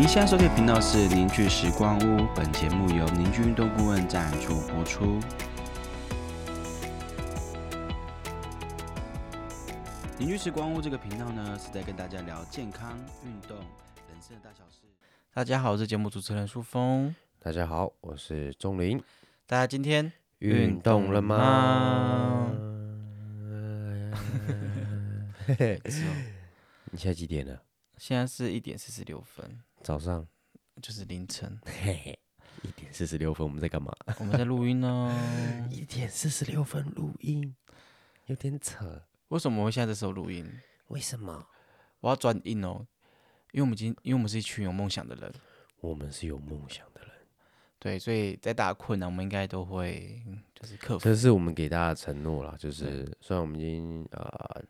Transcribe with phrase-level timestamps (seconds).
[0.00, 5.20] 您现在收听的频道是凝聚时光屋，本节目由凝聚运动顾问赞助播出。
[10.16, 14.88] 凝聚时光屋这个频道呢，是在跟大家聊健康、运动、人生的大小事。
[15.34, 17.14] 大家好，我是节目主持人舒峰。
[17.38, 18.98] 大家好，我是钟林。
[19.44, 22.50] 大家今天运动了吗？
[25.46, 25.82] 嘿嘿，
[26.90, 27.60] 你现在几点了？
[27.98, 30.26] 现在是一点四十六分，早上
[30.82, 31.58] 就是凌晨。
[31.64, 32.18] 嘿嘿，
[32.62, 33.94] 一点四十六分，我们在干嘛？
[34.18, 35.14] 我们在录音呢。
[35.70, 37.54] 一点四十六分录音，
[38.26, 39.02] 有点扯。
[39.28, 40.50] 为什么会现在这时候录音？
[40.88, 41.46] 为什么？
[42.00, 42.86] 我要转音哦，
[43.52, 45.32] 因为我们今因为我们是一群有梦想的人，
[45.80, 47.10] 我们是有梦想的人，
[47.78, 51.04] 对，所以在大家困难，我们应该都会嗯就是克服。
[51.04, 52.56] 这是我们给大家的承诺啦。
[52.58, 54.62] 就是虽然我们已经呃呃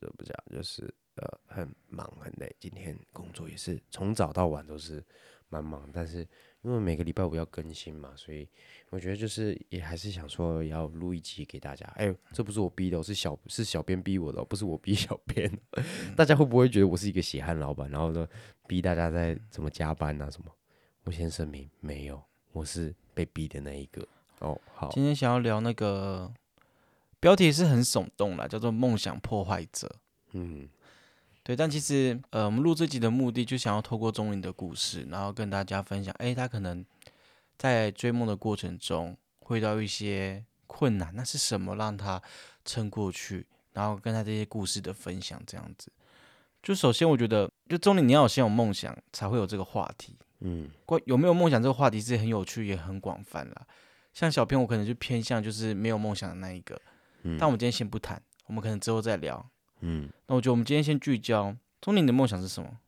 [0.00, 5.04] 这不讲，就是呃很忙很累，今天工作也是从早到晚都是
[5.48, 6.26] 蛮忙，但是
[6.62, 8.48] 因为每个礼拜五要更新嘛，所以
[8.90, 11.86] 我觉得就是也还是想说要录一集给大家。
[11.96, 15.50] 哎，这不是我逼的哦，是小是小编逼我的哦，不是我逼小编。
[16.16, 18.26] 大家会不会觉得我是一个血汗老板，然后呢
[18.66, 20.52] 逼大家在怎么加班啊什么？
[21.04, 22.20] 我先声明，没有，
[22.50, 24.06] 我是被逼的那一个。
[24.40, 26.30] 哦，好，今天想要聊那个
[27.20, 30.00] 标题是很耸动啦，叫做“梦想破坏者
[30.32, 30.68] 嗯”。
[31.46, 36.84] 对，但其实呃，我们录这集的目的就想要透过钟林的故事，然后跟大家分享，哎，他可能
[37.56, 42.20] 在追梦的过程中会遇到一些困难，那是什么让他
[42.64, 43.46] 撑过去？
[43.72, 45.92] 然后跟他这些故事的分享，这样子。
[46.64, 50.16] 就首先，我觉得，就钟林，你要有先有梦想，才会有这个话题。
[50.40, 53.66] 嗯关有没有梦想这个话题是很有趣，也很广泛啦。
[54.12, 56.76] 像小编，我可能就偏向就是没有梦想的那一个。
[57.22, 59.48] 嗯，但我们今天先不谈，我们可能之后再聊。
[59.80, 62.78] 嗯，那我觉得我们今天先聚焦，钟林你的梦想是什么？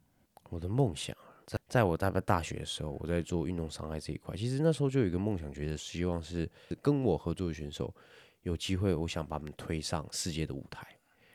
[0.50, 6.48] 我的梦想啊，在在我大概大学的时候，我在做运动伤害这一块，其实那时候就有一个梦想，觉得希望是
[6.80, 7.94] 跟我合作的选手
[8.42, 10.86] 有机会，我想把他们推上世界的舞台。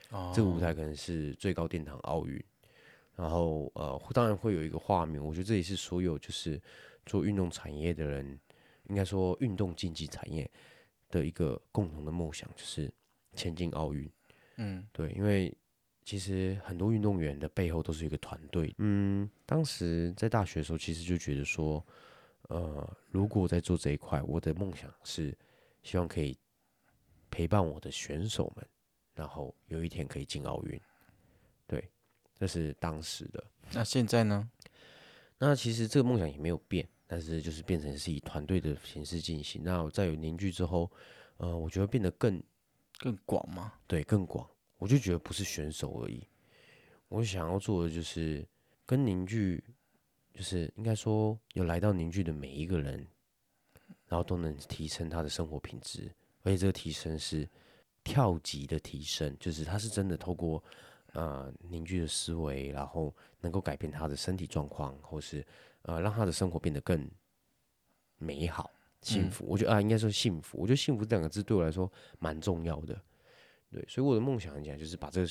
[0.09, 2.44] 哦这个舞台可能是最高殿堂奥运，
[3.16, 6.59] 然后呃，当然会有一个画面，我觉得这也是所有就是
[7.05, 8.39] 做运动产业的人，
[8.89, 10.49] 应该说运动竞技产业
[11.09, 12.91] 的一个共同的梦想，就是
[13.35, 14.09] 前进奥运。
[14.58, 15.56] 嗯对，因为
[16.03, 18.74] 其实很多运动员的背后都是一个团队。
[18.78, 21.86] 嗯，当时在大学的时候，其实就觉得说，
[22.50, 25.36] 呃，如果在做这一块，我的梦想是
[25.81, 26.38] 希望可以
[27.31, 28.68] 陪伴我的选手们，
[29.16, 30.80] 然后有一天可以进奥运。
[31.66, 31.90] 对，
[32.35, 33.44] 这是当时的。
[33.72, 34.50] 那现在呢？
[35.40, 39.62] 那其实这个梦想也没有变，但是就是变成是以团队的形式进行。
[39.64, 40.91] 那在有凝聚之后，
[41.38, 42.41] 呃，我觉得变得更
[43.03, 43.74] 更广吗？
[43.86, 44.50] 对，更广。
[44.78, 46.25] 我就觉得不是选手而已，
[47.09, 48.47] 我想要做的就是
[48.86, 49.62] 跟凝聚，
[50.34, 53.06] 就是应该说有来到凝聚的每一个人，
[54.08, 56.09] 然后都能提升他的生活品质，
[56.44, 57.46] 而且这个提升是
[58.06, 60.64] 跳级的提升，就是他是真的透过
[61.12, 65.46] 呃凝聚的思维，然后能够改变他的身体状况，或是
[65.81, 67.06] 呃让他的生活变得更
[68.18, 68.72] 美好、
[69.03, 69.46] 幸嗯福。
[69.47, 70.58] 我觉得啊，应该说幸福。
[70.59, 73.00] 我觉得幸福这两个字对我来说蛮重要的。
[73.69, 75.28] 对，所以我的梦想讲就是把这个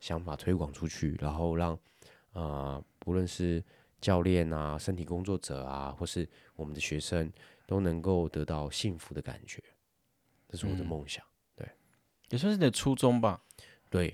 [0.00, 1.78] 想法推广出去，然后让
[2.32, 3.62] 呃不论是
[4.00, 7.32] 教练啊、身体工作者啊，或是我们的学生
[7.66, 9.62] 都能够得到幸福的感觉，
[10.48, 11.24] 这是我的嗯梦想。
[11.56, 11.66] 对
[12.28, 13.42] 也算是你的初衷吧。
[13.88, 14.08] 对，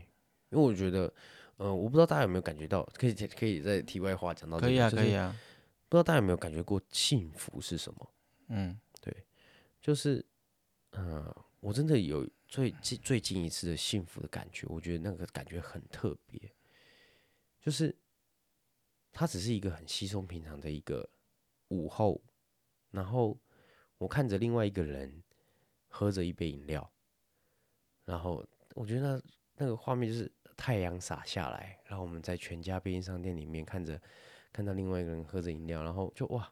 [0.51, 1.13] 因为我觉得，
[1.57, 5.37] 呃，我不知道大家有没有感觉到，可以可以在题外话讲到、这个，可以啊，可以啊。
[5.89, 8.11] 不知道大家有没有感觉过幸福是什么？
[8.49, 8.79] 嗯
[9.83, 10.25] 就是，
[10.91, 16.41] 呃，我真的有最近最近一次的幸福的感觉，我觉得那个感觉很特别，
[17.61, 17.93] 就是
[19.11, 21.11] 它只是一个很稀松平常的一个
[21.69, 22.23] 午后，
[22.93, 23.37] 然后
[23.99, 25.21] 我看着另外一个人
[25.89, 26.89] 喝着一杯饮料，
[28.05, 29.23] 然后我觉得那
[29.57, 34.01] 那个画面就是太阳洒下来，然后我们在全家便利商店里面看着
[34.53, 36.49] 看到另外一个人喝着饮料，然后就哇。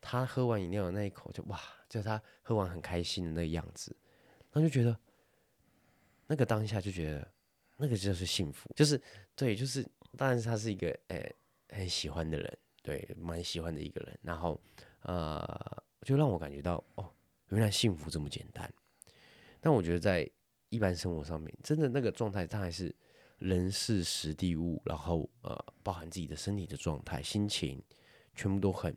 [0.00, 3.94] 他喝完饮料的那一口就哇，就他喝完很开心的那个样子，
[4.50, 4.98] 然后就觉得
[6.26, 7.32] 那个当下就觉得
[7.76, 9.00] 那个就是幸福，就是
[9.34, 9.86] 对，就是
[10.16, 11.30] 当然是他是一个呃、
[11.68, 14.60] 很喜欢的人，对，蛮喜欢的一个人，然后
[15.02, 17.12] 呃就让我感觉到哦，
[17.48, 18.72] 原来幸福这么简单。
[19.60, 20.28] 但我觉得在
[20.70, 22.94] 一般生活上面，真的那个状态，它还是
[23.38, 27.82] 人事时地物，然后呃包含自己的身体的状态、心情，
[28.34, 28.96] 全部都很。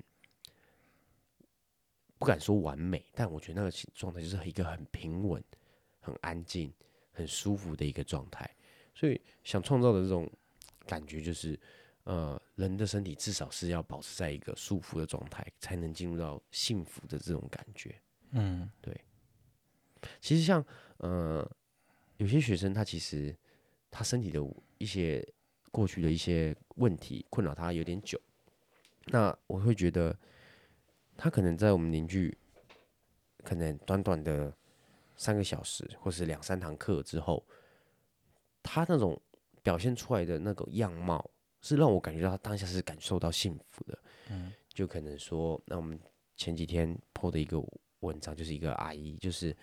[2.24, 5.44] 不敢说完美，但我觉得那个状态就是一个很平稳、
[6.00, 6.72] 很安静、
[7.12, 8.50] 很舒服的一个状态。
[8.96, 10.32] 所以想创造的这种
[10.88, 11.60] 感觉，就是
[12.06, 17.94] 呃，人的身体至少是要保持在一个舒服的状态，才能进入到幸福的这种感觉。
[18.32, 18.98] 嗯对
[20.22, 20.66] 其实像
[21.00, 21.46] 呃，
[22.16, 23.36] 有些学生他其实
[23.92, 24.40] 他身体的
[24.78, 25.22] 一些
[25.74, 28.18] 过去的一些问题困扰他有点久，
[29.08, 30.18] 那我会觉得
[31.18, 32.38] 他可能在我们邻居，
[33.44, 34.54] 可能短短的
[35.16, 37.46] 三个小时或是两三堂课之后，
[38.62, 39.20] 他那种
[39.62, 41.30] 表现出来的那个样貌，
[41.62, 44.00] 是让我感觉到他当下是感受到幸福的。
[44.30, 46.00] 嗯就可能说，那我们
[46.36, 47.64] 前几天 PO 的一个
[48.00, 49.56] 文章，就是一个阿姨，就是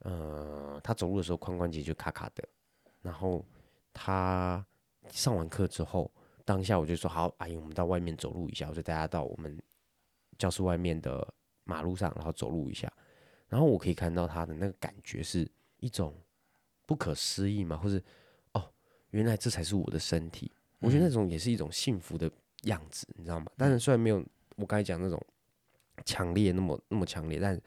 [0.00, 2.46] 呃，她走路的时候髋关节就卡卡的，
[3.00, 3.42] 然后
[3.94, 4.62] 她
[5.08, 6.12] 上完课之后，
[6.44, 9.58] 当下我就说好，阿姨，我们到外面走路一下，我就带她到我们
[10.40, 11.34] 教室外面的
[11.64, 12.90] 马路上，然后走路一下，
[13.46, 15.46] 然后我可以看到他的那个感觉是
[15.76, 16.18] 一种
[16.86, 18.02] 不可思议嘛，或是
[18.54, 18.72] 哦，
[19.10, 22.30] 原来这才是我的身体，我觉得那种也是一种幸福的
[22.62, 23.46] 样子，你知道吗？
[23.58, 24.24] 但是虽然没有
[24.56, 25.22] 我刚才讲那种
[26.06, 27.60] 强烈那么那么强烈，但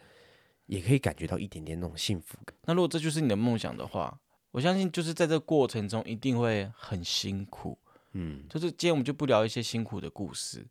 [0.66, 2.58] 也可以感觉到一点点那种幸福感。
[2.64, 4.20] 那如果这就是你的梦想的话，
[4.52, 7.78] 我相信就是在这个过程中一定会很辛苦。
[8.16, 10.66] 嗯就是今天我们就不聊一些辛苦的故事，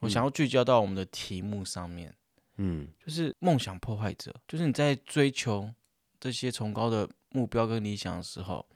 [0.00, 2.14] 我想要聚焦到我们的题目上面，
[2.56, 5.72] 嗯就是梦想破坏者，就是你在追求
[6.20, 8.66] 这些崇高的目标跟理想的时候，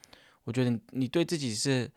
[0.45, 1.91] 我觉得你你对自己是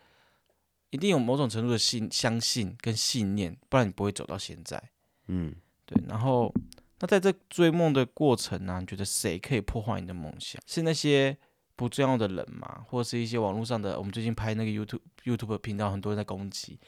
[0.90, 4.82] 一定有某种程度的信相信跟信念，不然你不会走到现在。
[5.28, 5.56] 嗯
[5.86, 6.54] 对，然后
[7.00, 10.62] 那在这追梦的过程呢、你觉得谁可以破坏你的梦想？
[10.66, 11.38] 是那些
[11.76, 12.86] 不重要的人吗？
[12.88, 13.98] 或者是一些网络上的？
[13.98, 16.80] 我们最近拍那个 YouTube YouTube 频道，很多人在攻击，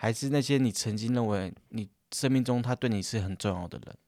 [0.00, 3.98] 还是那些你曾经认为你生命中他对你是很重要的人？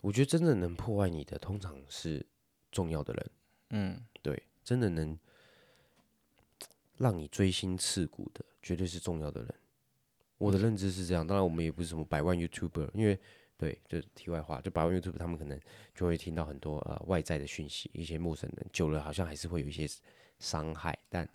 [0.00, 2.24] 我觉得真的能破坏你的，通常是
[2.70, 3.30] 重要的人，
[3.68, 5.16] 嗯对，真的能
[6.96, 9.54] 让你锥心刺骨的，绝对是重要的人。
[10.38, 13.20] 我的认知是这样，当然我们也不是什么百万 YouTuber，因为
[13.58, 15.60] 对，就是题外话，就百万 YouTuber 他们可能
[15.94, 19.86] 就会听到很多呃外在的讯息，一些陌生人久了好像还是会有一些
[20.38, 21.28] 伤害，但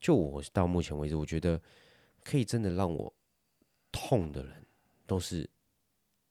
[0.00, 1.58] 就我到目前为止，我觉得
[2.28, 3.10] 可以真的让我
[3.90, 4.66] 痛的人，
[5.06, 5.48] 都是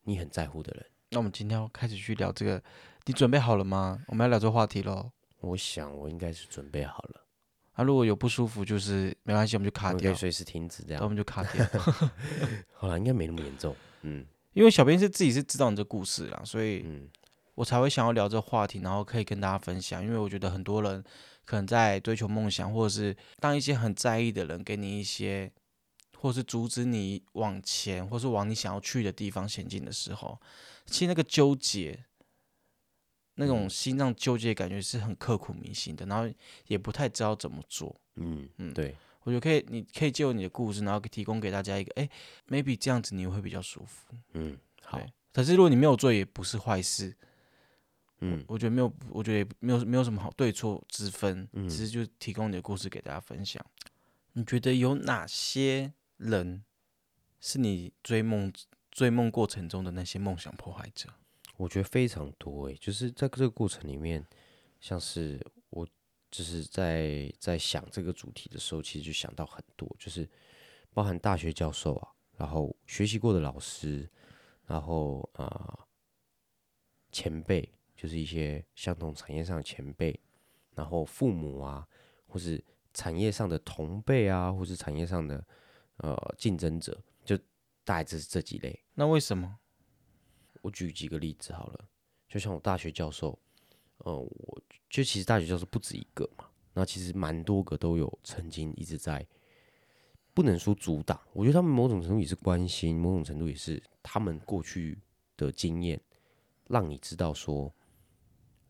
[0.04, 0.86] 你很在乎的人。
[1.10, 2.62] 那我们今天要开始去聊这个，
[3.06, 4.00] 你准备好了吗？
[4.06, 5.10] 我们要聊这个话题喽。
[5.40, 7.24] 我想我应该是准备好了，
[7.72, 11.00] 啊，如果有不舒服，就是没关系，我们就卡掉可以，随时停止这样。
[11.00, 11.66] 那我们就卡掉。
[12.74, 13.74] 好了，应该没那么严重。
[14.02, 17.08] 嗯因为小编是自己是知道你这故事啦，所以嗯
[17.54, 20.02] 我才会想要聊这个话题，然后可以跟大家分享。
[20.04, 21.02] 因为我觉得很多人
[21.44, 25.52] 可能在追求梦想，或者是当一些很在意的人给你一些，
[26.20, 30.38] 或是阻止你往前，或是往你想要去的地方前进的时候，
[30.84, 32.04] 其实那个纠结，
[33.34, 36.28] 那种嗯心脏纠结的感觉是很刻骨铭心的，然后
[36.66, 37.94] 也不太知道怎么做。
[38.16, 42.10] 嗯嗯对，我觉得可以，你可以借由你的故事，然后提供给大家一个，哎
[42.48, 44.12] ，maybe 这样子你会比较舒服。
[44.32, 45.00] 嗯好，
[45.32, 47.16] 可是如果你没有做，也不是坏事。
[48.20, 53.64] 嗯我觉得没有，我觉得也没有没有什么好对错之分，嗯只是就提供你的故事给大家分享。
[54.32, 56.64] 你觉得有哪些人
[57.40, 58.52] 是你追梦
[58.90, 61.08] 追梦过程中的那些梦想破坏者？
[61.56, 64.24] 我觉得非常多诶，就是在这个过程里面，
[64.80, 65.86] 像是我
[66.30, 70.28] 就是在在想这个主题的时候，其实就想到很多，就是
[70.92, 74.08] 包含大学教授啊，然后学习过的老师，
[74.66, 75.88] 然后啊、呃
[77.10, 80.20] 前辈，就是一些相同产业上的前辈，
[80.74, 81.88] 然后父母啊，
[82.26, 85.44] 或是产业上的同辈啊，或是产业上的
[85.98, 87.36] 呃竞争者，就
[87.84, 88.78] 大概这这几类。
[88.94, 89.58] 那为什么？
[90.62, 91.88] 我举几个例子好了，
[92.28, 93.38] 就像我大学教授，
[93.98, 99.24] 呃，我就其实大学教授不止一个嘛，那其实蛮多个都有曾经一直在，
[100.34, 105.00] 不能说阻挡，我觉得他们某种程度也是关心，某种程度也是他们过去
[105.36, 106.00] 的经验，
[106.66, 107.72] 让你知道说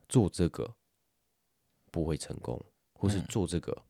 [0.09, 0.77] 做这个
[1.91, 3.83] 不会成功，或是嗯做这个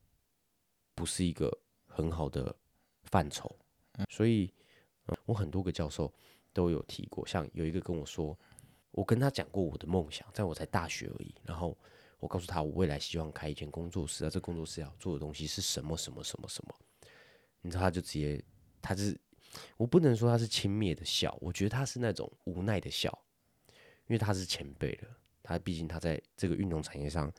[0.95, 1.51] 不是一个
[1.87, 2.55] 很好的
[3.11, 3.55] 范畴，
[4.11, 4.53] 所以、
[5.27, 6.13] 我很多个教授。
[6.55, 8.37] 都有提过，像有一个跟我说，
[8.91, 11.33] 我跟他讲过我的梦想，在我才大学而已。
[11.45, 11.77] 然后
[12.19, 16.75] 我告诉他，我未来希望开一间工作室啊，这工作室要做的东西是什么什么什么什么。
[17.61, 18.43] 你知道，他就直接，
[18.83, 19.17] 他是
[19.77, 23.17] 我不能说他是轻蔑的笑，我觉得他是那种无奈的笑，
[24.09, 25.09] 因为他是前辈了，
[25.45, 27.33] 他毕竟他在这个运动产业上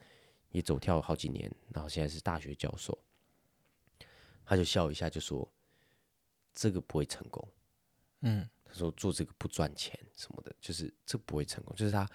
[0.51, 2.97] 也走跳了好几年，然后现在是大学教授，
[4.45, 5.45] 他就笑一下，就说
[6.59, 7.47] 这个不会成功。
[8.21, 11.73] 嗯他说做这个不赚钱什么的，就是这不会成功。
[11.75, 12.07] 就是他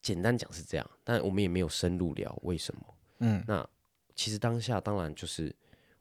[0.00, 2.94] 简单讲是这样，但我们也没有深入聊为什么。
[3.18, 3.68] 嗯那
[4.14, 5.54] 其实当下当然就是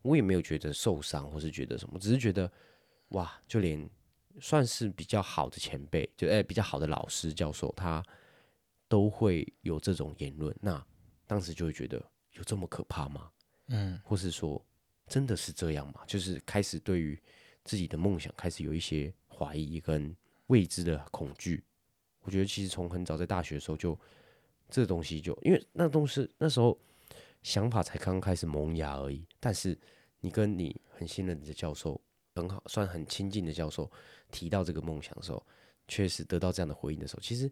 [0.04, 2.50] 我也没有觉得受伤，或是觉得什么，只是觉得
[3.10, 3.90] 哇，就连
[4.40, 8.02] 算是比较好的前辈，就哎、比较好的老师教授，他
[8.88, 10.56] 都会有这种言论。
[10.62, 10.86] 那
[11.28, 11.98] 当时就会觉得
[12.34, 13.30] 有这么可怕吗？
[13.68, 14.64] 嗯，或是说
[15.08, 16.02] 真的是这样吗？
[16.08, 17.22] 就是开始对于
[17.64, 20.16] 自己的梦想开始有一些怀疑跟
[20.48, 21.64] 未知的恐惧。
[22.22, 23.98] 我觉得其实从很早在大学的时候就
[24.70, 26.78] 这东西就因为那东西那时候
[27.42, 29.78] 想法才刚刚开始萌芽而已，但是
[30.20, 32.00] 你跟你很信任的教授，
[32.36, 33.90] 很好算很亲近的教授
[34.32, 35.44] 提到这个梦想的时候，
[35.88, 37.50] 确实得到这样的回应的时候，其实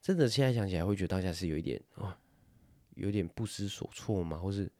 [0.00, 2.16] 真的现在想起来会觉得当下是有一点啊，
[2.94, 4.70] 有点不知所措嘛，或是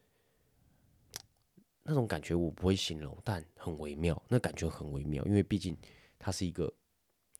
[1.88, 5.76] 那种感觉我不会形容，但很微妙，那感觉很微妙，因为毕竟
[6.18, 6.72] 他是一个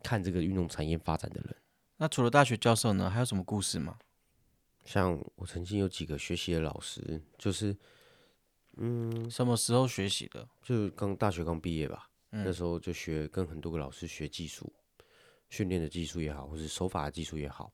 [0.03, 1.57] 看这个运动产业发展的人。
[1.97, 3.99] 那除了大学教授呢，还有什么故事吗？
[4.85, 7.77] 像我曾经有几个学习的老师，就是
[8.77, 10.49] 嗯什么时候学习的？
[10.63, 14.73] 就是刚大学刚毕业吧，嗯那时候就学跟很多个老师学技术，
[15.49, 17.73] 训练的技术也好，或是手法的技术也好，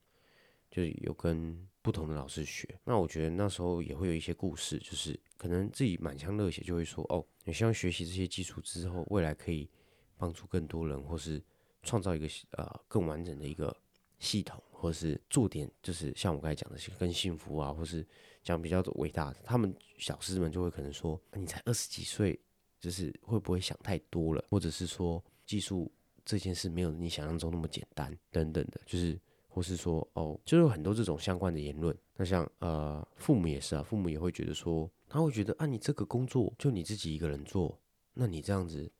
[0.72, 2.66] 就是有跟不同的老师学。
[2.82, 9.68] 那我觉得那时候也会有一些故事，就是可能自己满腔热血，就会说哦，你希望学习这些技术之后，未来可以
[10.16, 11.40] 帮助更多人，或是
[11.82, 13.76] 创造一个呃更完整的一个
[14.18, 18.06] 系统，或是做点就是像我刚才讲的，更幸福啊，或是
[18.42, 22.38] 讲比较伟大的，他们小师们就会可能说，你才二十几岁，
[22.80, 25.90] 就是会不会想太多了，或者是说技术
[26.24, 29.20] 这件事没有你想象中那么简单等等的，就是
[29.54, 31.94] 或是说哦，就有很多这种相关的言论。
[32.16, 37.78] 那像呃父母也是啊，父母也会觉得说，他会觉得啊，你这个工作就你自己一个人做，
[38.14, 38.90] 那你这样子，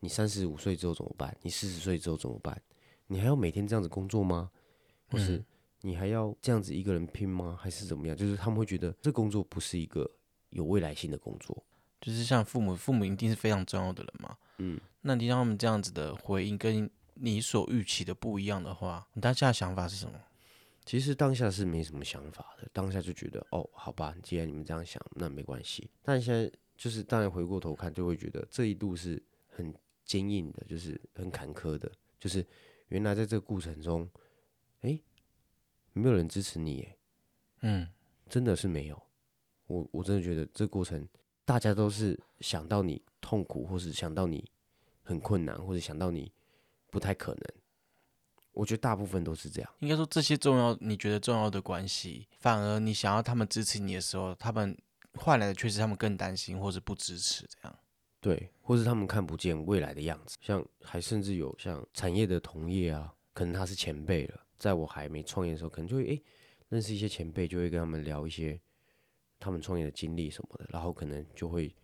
[0.00, 1.34] 你三十五岁之后怎么办？
[1.40, 2.60] 你四十岁之后怎么办？
[3.06, 4.50] 你还要每天这样子工作吗？
[5.08, 5.42] 或是
[5.80, 7.58] 你还要这样子一个人拼吗？
[7.58, 8.14] 还是怎么样？
[8.14, 10.08] 就是他们会觉得这工作不是一个
[10.50, 11.64] 有未来性的工作。
[12.00, 14.36] 就是像父母，父母一定是非常重要的人嘛。
[14.58, 16.88] 嗯，那你听到他们这样子的回应，跟
[17.20, 20.18] 你所预期的不一样的话，你当下的想法是什么？
[20.84, 25.88] 其实当下是没什么想法的，当下就觉得哦，好吧，既然你们这样想，那没关系。
[26.02, 29.72] 但现在就是当然回过头看，就会觉得这一路是很
[30.04, 32.44] 坚硬的，就是很坎坷的，就是
[32.88, 34.08] 原来在这个过程中，
[34.80, 34.98] 哎，
[35.92, 36.96] 没有人支持你，哎，
[37.60, 37.88] 嗯，
[38.28, 39.00] 真的是没有。
[39.66, 41.06] 我我真的觉得这过程，
[41.44, 44.50] 大家都是想到你痛苦，或是想到你
[45.02, 46.32] 很困难，或者想到你
[46.90, 47.42] 不太可能。
[48.52, 49.74] 我觉得大部分都是这样。
[49.78, 54.76] 应该说这些重要，你觉得重要的关系，反而你想要他们支持你的时候，他们
[55.14, 57.78] 换来的却是他们更担心或是不支持这样。
[58.20, 66.22] 对，或是他们看不见未来的样子，像还甚至有像产业的同业啊，可能他是前辈了，在我还没创业的时候，可能就会诶
[66.68, 68.60] 认识一些前辈，就会跟他们聊一些
[69.38, 71.74] 他们创业的经历什么的，然后可能就会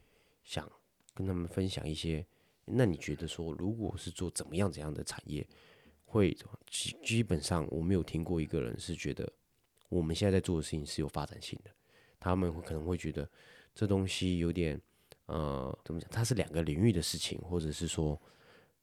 [0.43, 0.71] 想
[1.15, 2.27] 跟他们分享一些，
[2.67, 5.47] 那你觉得说，如果是做怎么样怎样的产业，
[6.05, 9.33] 会基基本上我没有听过一个人是觉得
[9.89, 11.71] 我们现在在做的事情是有发展性的，
[12.21, 13.29] 他们会可能会觉得
[13.75, 14.81] 这东西有点。
[15.27, 16.09] 呃，怎么讲？
[16.13, 18.17] 它是两个领域的事情，或者是说，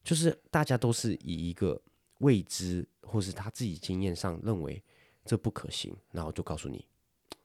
[0.02, 1.80] 就是大家都是以一个
[2.18, 4.82] 未知，或是他自己经验上认为
[5.24, 6.86] 这不可行，然后就告诉你，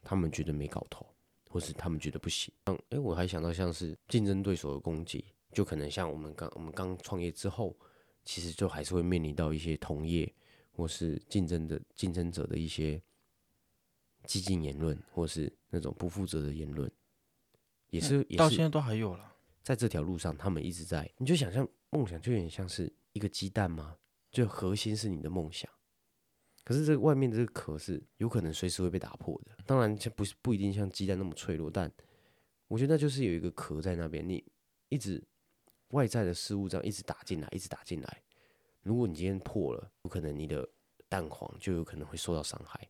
[0.02, 1.06] 他们觉得没搞头，
[1.50, 2.54] 或是他们觉得不行。
[2.66, 7.76] 嗯，诶，我还想到像是竞争对手的攻击，就可能像我们刚我们刚创业之后，
[8.24, 10.32] 其实就还是会面临到一些同业
[10.72, 13.02] 或是竞争的竞争者的一些
[14.26, 16.92] 激进言论，或是那种不负责的言论。
[17.90, 19.36] 也是，也是到现在都还有了。
[19.64, 21.12] 在这条路上，他们一直在。
[21.18, 23.98] 你就想象梦想，就有点像是一个鸡蛋吗？
[24.32, 25.68] 就核心是你的梦想，
[26.64, 29.58] 可是这个外面的这个壳是有可能随时会被打破的。
[29.66, 31.92] 当然，这不是不一定像鸡蛋那么脆弱，但
[32.68, 34.44] 我觉得那就是有一个壳在那边，你
[34.90, 35.24] 一直
[35.90, 38.22] 外在的事物这样一直打进来，一直打进来。
[38.82, 40.68] 如果你今天破了，有可能你的
[41.08, 42.90] 蛋黄就有可能会受到伤害。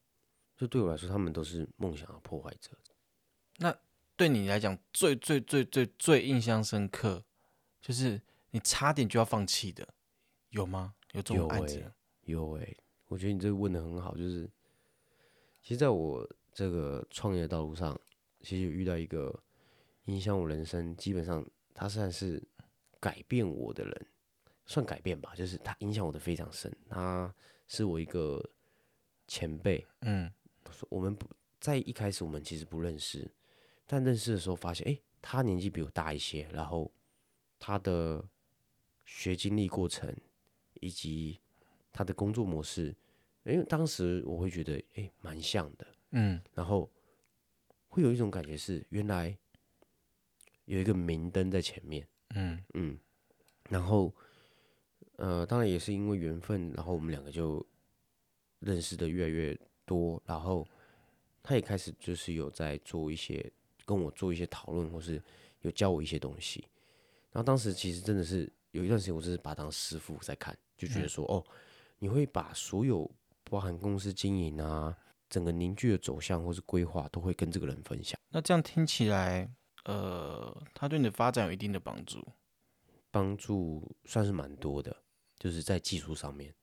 [0.55, 2.71] 就对我来说，他们都是梦想的破坏者。
[3.57, 3.75] 那
[4.15, 7.23] 对你来讲，最最最最最印象深刻，
[7.81, 9.87] 就是你差点就要放弃的，
[10.49, 10.93] 有吗？
[11.13, 11.75] 有这种有案子？
[11.77, 11.91] 欸
[12.23, 12.77] 有诶、
[13.07, 14.47] 我觉得你这个问的很好，就是
[15.63, 17.99] 其实在我这个创业道路上，
[18.41, 19.41] 其实有遇到一个
[20.05, 22.43] 影响我人生，基本上他算是
[22.99, 24.07] 改变我的人，
[24.65, 26.71] 算改变吧，就是他影响我的非常深。
[26.89, 27.33] 他
[27.67, 28.43] 是我一个
[29.27, 30.31] 前辈，嗯，
[30.89, 31.27] 我们不
[31.59, 33.29] 在一开始我们其实不认识，
[33.85, 36.91] 但认识的时候发现，哎，他年纪比我大一些，然后
[37.57, 38.23] 他的
[39.05, 40.15] 学经历过程
[40.75, 41.39] 以及
[41.91, 42.95] 他的工作模式，
[43.43, 46.89] 因为当时我会觉得，哎，蛮像的，嗯，然后
[47.87, 49.37] 会有一种感觉是，原来
[50.65, 52.63] 有一个明灯在前面，嗯。
[52.74, 52.98] 嗯，
[53.69, 54.13] 然后
[55.17, 57.65] 呃，当然也是因为缘分，然后我们两个就
[58.59, 60.67] 认识的越来越多，然后
[61.43, 63.51] 他也开始就是有在做一些
[63.86, 65.21] 跟我做一些讨论，或是
[65.62, 66.65] 有教我一些东西。
[67.31, 71.43] 然后当时其实真的是有一段时间，我真是把他当师傅在看，就觉得说，哦，
[72.00, 73.09] 你会把所有
[73.43, 74.95] 包含公司经营啊，
[75.29, 79.50] 整个凝聚的走向或是规划，都会跟这个人分享，那这样听起来，
[79.86, 82.25] 呃，他对你的发展有一定的帮助。
[83.12, 84.95] 帮助算是蛮多的，
[85.39, 86.53] 就是在技术上面，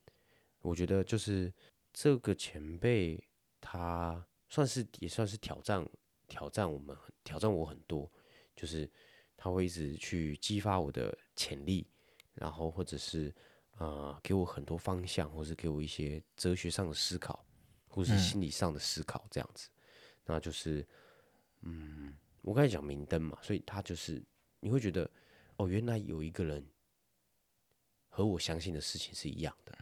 [0.61, 1.53] 我觉得就是
[1.93, 3.21] 这个前辈
[3.61, 5.85] 他算是也算是挑战
[6.29, 8.09] 挑战我们挑战我很多，
[8.55, 8.89] 就是
[9.37, 11.85] 他会一直去激发我的潜力，
[12.35, 13.35] 然后或者是
[13.79, 17.45] 呃给我很多方向，或是给我一些哲学上的思考，
[17.89, 19.69] 或是嗯心理上的思考这样子。
[20.25, 20.87] 那就是
[21.63, 24.23] 嗯，我刚才讲明灯嘛，所以他就是
[24.61, 25.11] 你会觉得
[25.57, 26.65] 哦，原来有一个人
[28.09, 29.77] 和我相信的事情是一样的，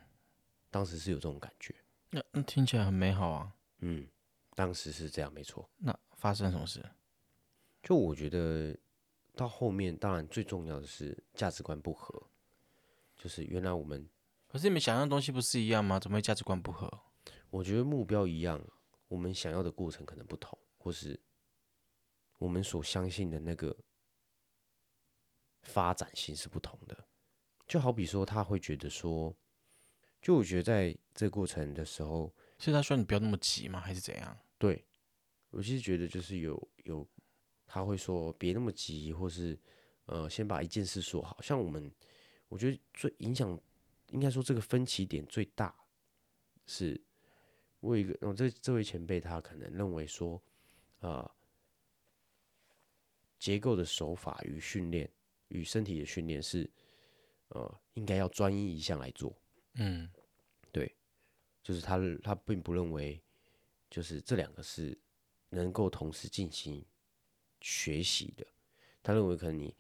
[0.70, 1.74] 当时是有这种感觉，
[2.08, 3.54] 那那听起来很美好啊。
[3.80, 4.08] 嗯，
[4.54, 5.68] 当时是这样，没错。
[5.76, 6.82] 那发生什么事？
[7.82, 8.74] 就我觉得
[9.36, 12.30] 到后面，当然最重要的是价值观不合，
[13.14, 14.08] 就是原来我们
[14.48, 16.00] 可是你们想要的东西不是一样吗？
[16.00, 16.90] 怎么会价值观不合？
[17.50, 18.58] 我觉得目标一样，
[19.08, 21.20] 我们想要的过程可能不同，或是
[22.44, 23.74] 我们所相信的那个
[25.62, 27.08] 发展性是不同的。
[27.66, 29.34] 就好比说，他会觉得说，
[30.20, 33.80] 就我觉得在这个过程的时候，是他说你不要那么急吗？
[33.80, 34.38] 还是怎样？
[34.58, 34.84] 对
[35.48, 37.08] 我其实觉得就是有有，
[37.66, 39.58] 他会说别那么急，或是
[40.04, 41.40] 呃先把一件事说好。
[41.40, 41.90] 像我们，
[42.48, 43.58] 我觉得最影响，
[44.10, 45.74] 应该说这个分歧点最大
[46.66, 47.00] 是，
[47.80, 50.42] 我有一个，哦，这这位前辈他可能认为说，
[51.00, 51.30] 呃，
[53.44, 55.06] 结构的手法与训练
[55.48, 56.66] 与身体的训练是，
[57.48, 59.36] 呃，应该要专一一项来做。
[59.74, 60.08] 嗯
[60.72, 60.96] 对
[61.62, 63.20] 就是他他并不认为，
[63.90, 64.98] 就是这两个是
[65.50, 66.82] 能够同时进行
[67.60, 68.46] 学习的。
[69.02, 69.76] 他认为可能你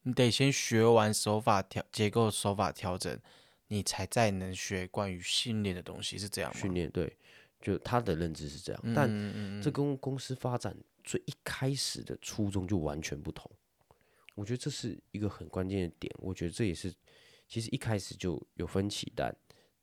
[0.00, 3.20] 你得先学完手法调结构手法调整，
[3.68, 6.58] 你才再能学关于训练的东西，是这样吗？
[6.58, 7.14] 训练对，
[7.60, 10.74] 就他的认知是这样，嗯，但嗯嗯嗯这跟公司发展
[11.06, 13.50] 最一开始的初衷就完全不同。
[14.34, 16.14] 我觉得这是一个很关键的点。
[16.18, 16.92] 我觉得这也是
[17.48, 19.34] 其实一开始就有分歧，但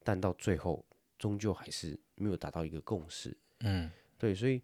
[0.03, 0.85] 但到最后
[1.17, 3.35] 终究还是没有达到一个共识。
[3.61, 4.61] 嗯对，所以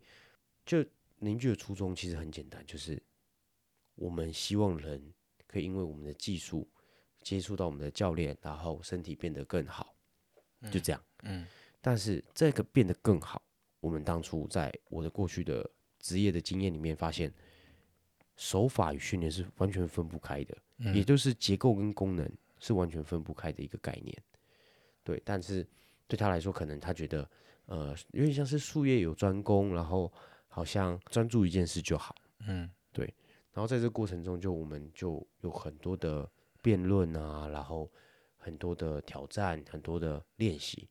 [0.65, 0.85] 就
[1.17, 3.01] 凝聚的初衷其实很简单，就是
[3.95, 5.13] 我们希望人
[5.47, 6.69] 可以因为我们的技术
[7.21, 9.95] 接触到我们的教练，然后身体变得更好，
[10.71, 11.03] 就这样。
[11.23, 11.47] 嗯
[11.81, 13.41] 但是这个变得更好，
[13.79, 15.69] 我们当初在我的过去的
[15.99, 17.31] 职业的经验里面发现，
[18.35, 24.23] 手法与训练是完全分不开的，嗯也就是结构跟功能是完全分不开的一个概念。
[25.03, 25.65] 对，但是
[26.07, 27.29] 对他来说，可能他觉得，
[27.65, 30.11] 呃，有点像是术业有专攻，然后
[30.47, 32.15] 好像专注一件事就好。
[32.47, 33.05] 嗯对
[33.51, 36.29] 然后在这个过程中，就我们就有很多的
[36.61, 37.91] 辩论啊，然后
[38.37, 40.87] 很多的挑战，很多的练习，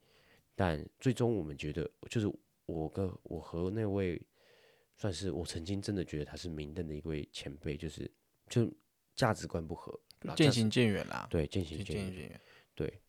[0.54, 2.30] 但最终我们觉得，就是
[2.66, 4.20] 我跟我和那位
[4.98, 8.10] 算是我曾经真的觉得他是明灯的一位前辈，就是
[8.48, 8.70] 就
[9.14, 9.98] 价值观不合，
[10.36, 11.26] 渐行渐远啦。
[11.30, 12.40] 对渐行渐渐远，行渐远。
[12.74, 13.00] 对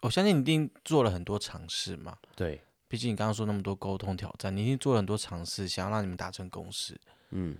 [0.00, 6.98] 我相信你一定做了很多尝试嘛，对，毕竟你刚刚说那么多沟通挑战，你一定做了很多尝试，想要让你们达成共识。
[7.30, 7.56] 嗯，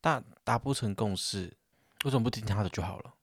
[0.00, 1.52] 但达不成共识，
[2.04, 3.14] 为什么不听他的就好了？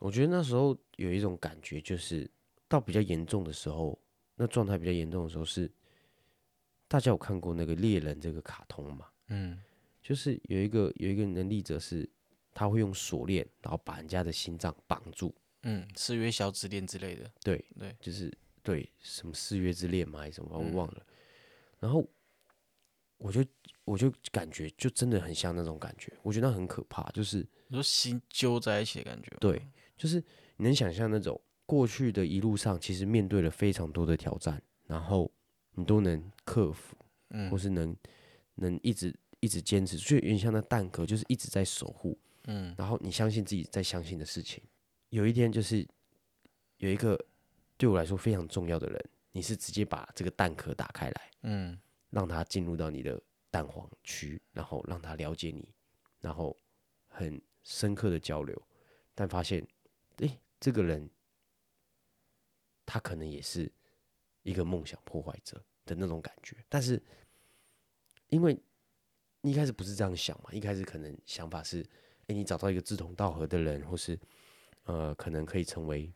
[0.00, 2.30] 我觉得那时候有一种感觉，就是
[2.68, 3.98] 到比较严重的时候，
[4.36, 5.70] 那状态比较严重的时候是，
[6.88, 9.06] 大家有看过那个猎人这个卡通吗？
[9.28, 9.58] 嗯
[10.02, 12.08] 就是有一个有一个能力者是，
[12.52, 15.34] 他会用锁链，然后把人家的心脏绑住。
[15.62, 17.30] 嗯，四月小指链之类的。
[17.42, 18.30] 对对，就是
[18.62, 21.06] 对什么四月之恋嘛，还是什么，我嗯忘了。
[21.80, 22.06] 然后
[23.16, 23.42] 我就
[23.84, 29.34] 我就感觉就真的很像那种感觉，我觉得那很可怕，就是你说心揪在一起的感觉。
[29.40, 30.22] 对，就是
[30.58, 35.32] 你能想象那种过去的一路上，其实面对了非常多的挑战，然后
[35.72, 36.94] 你都能克服，
[37.30, 37.96] 嗯或是能
[38.56, 42.18] 能一直一直坚持，就有点像那蛋壳，就是一直在守护。
[42.46, 44.62] 嗯然后你相信自己在相信的事情。
[45.08, 45.86] 有一天就是
[46.76, 47.18] 有一个
[47.76, 51.78] 对我来说非常重要的人，你是直接把这个蛋壳打开来，嗯
[52.10, 55.68] 让他进入到你的蛋黄区，然后让他了解你，
[56.20, 56.56] 然后
[57.08, 58.60] 很深刻的交流，
[59.14, 59.66] 但发现，
[60.18, 61.08] 诶，这个人
[62.84, 63.70] 他可能也是
[64.42, 67.02] 一个梦想破坏者的那种感觉，但是
[68.34, 68.60] 因为
[69.42, 71.86] 你一开始不是这样想嘛，一开始可能想法是，
[72.26, 74.18] 诶，你找到一个志同道合的人，或是
[74.82, 76.12] 呃，可能可以成为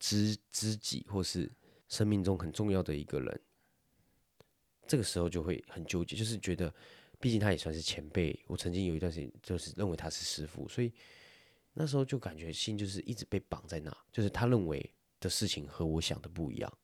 [0.00, 1.48] 知知己，或是
[1.86, 3.40] 生命中很重要的一个人，
[4.88, 6.74] 这个时候就会很纠结，就是觉得，
[7.20, 10.92] 毕竟他也算是前辈，我曾经有一段时间就是认为他是师傅，所以
[11.72, 16.78] 那时候就感觉心就是一直被绑在那，就是他认为的事情和我想的不一样，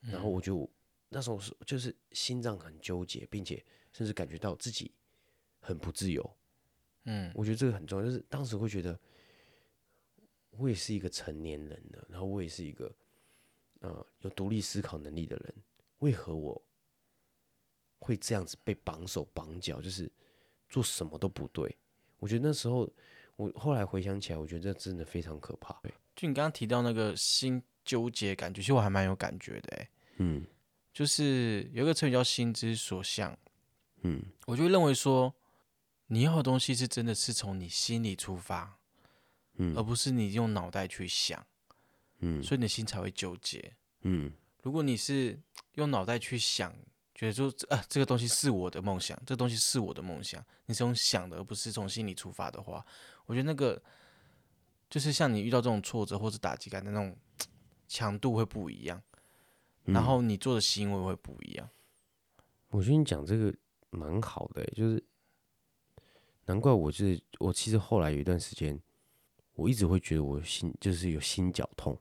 [0.00, 0.66] 然后我就
[1.10, 4.90] 那时候是就是心脏很纠结，并且甚至感觉到自己
[5.60, 6.36] 很不自由。
[7.04, 8.98] 嗯我觉得这个很重要，就是当时会觉得，
[10.50, 12.94] 我也是一个成年人了，然后我也是一个
[13.80, 15.54] 呃有独立思考能力的人，
[15.98, 16.62] 为何我
[17.98, 20.10] 会这样子被绑手绑脚，就是
[20.68, 21.76] 做什么都不对？
[22.18, 22.88] 我觉得那时候
[23.36, 25.80] 我后来回想起来，我觉得这真的非常可怕。
[26.14, 30.46] 就你刚刚提到那个心纠结感觉，其实我还蛮有感觉的，哎，嗯
[30.92, 33.36] 就是有一个成语叫心之所向，
[34.02, 34.22] 嗯。
[34.46, 35.34] 我就认为说，
[36.08, 38.78] 你要的东西是真的是从你心里出发，
[39.54, 39.76] 嗯。
[39.76, 41.46] 而不是你用脑袋去想，
[42.18, 42.42] 嗯。
[42.42, 43.72] 所以你的心才会纠结。
[44.02, 44.32] 嗯。
[44.62, 45.40] 如果你是
[45.74, 46.74] 用脑袋去想，
[47.14, 52.84] 觉得说啊这个东西是我的梦想，这个东西是我的梦想，你是用想的，而不是从心里出发的话，
[53.26, 53.82] 我觉得那个
[54.88, 57.16] 就是像你遇到这种挫折或者打击感的那种
[57.86, 59.09] 强度会不一样，嗯
[59.92, 61.68] 然后你做的行为会不一样。
[62.68, 63.52] 我觉得你讲这个
[63.90, 65.02] 蛮好的欸、就是
[66.46, 68.80] 难怪我就是我其实后来有一段时间，
[69.54, 71.98] 我一直会觉得我心就是有心绞痛，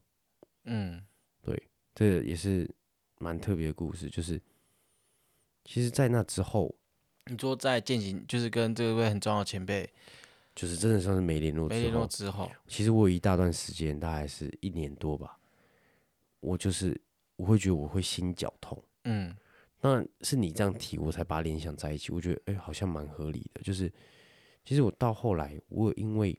[0.66, 1.04] 嗯
[1.42, 1.62] 对
[1.96, 2.70] 这个也是
[3.18, 4.10] 蛮特别的故事。
[4.10, 4.42] 就是
[5.66, 6.74] 其实，在那之后，
[7.26, 9.88] 你说在践行，就是跟这位很重要的前辈
[10.56, 15.38] 就是真的算是没联络之没联络，之后，其实我有一大段时间，大概是一年多吧，
[16.40, 17.00] 我就是
[17.40, 18.84] 我会觉得我会心绞痛。
[19.06, 19.34] 嗯
[19.80, 22.12] 当然是你这样提，我才把它联想在一起。
[22.12, 23.62] 我觉得，哎、好像蛮合理的。
[23.62, 23.90] 就是，
[24.66, 26.38] 其实我到后来，我有因为